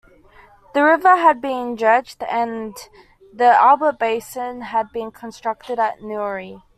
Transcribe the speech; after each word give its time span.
The 0.73 0.83
river 0.83 1.15
had 1.17 1.41
been 1.41 1.75
dredged, 1.75 2.23
and 2.23 2.75
the 3.31 3.49
Albert 3.61 3.99
Basin 3.99 4.61
had 4.61 4.91
been 4.91 5.11
constructed 5.11 5.77
at 5.77 6.01
Newry. 6.01 6.63